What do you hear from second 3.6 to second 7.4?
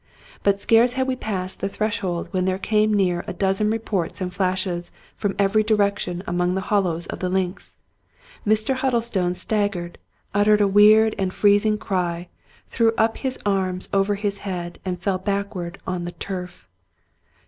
reports and flashes from every direction among the hollows of the